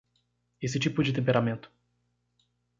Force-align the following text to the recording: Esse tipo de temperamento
Esse 0.59 0.79
tipo 0.79 1.03
de 1.03 1.13
temperamento 1.13 1.71